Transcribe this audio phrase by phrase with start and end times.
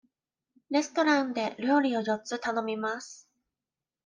[0.71, 3.29] レストランで料理を四つ頼みます。